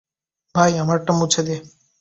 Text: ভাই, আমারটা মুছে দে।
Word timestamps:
ভাই, 0.55 0.71
আমারটা 0.77 1.11
মুছে 1.13 1.41
দে। 1.43 1.55